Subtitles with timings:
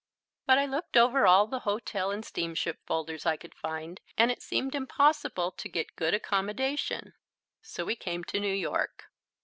[0.47, 4.41] But I looked over all the hotel and steamship folders I could find and it
[4.41, 7.13] seemed impossible to get good accommodation,
[7.61, 9.11] so we came to New York.